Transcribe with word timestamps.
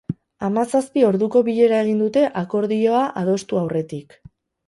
Hamazazpi 0.45 1.03
orduko 1.09 1.41
bilera 1.49 1.81
egin 1.85 2.01
dute 2.03 2.23
akordioa 2.43 3.05
adostu 3.23 3.61
aurretik. 3.65 4.17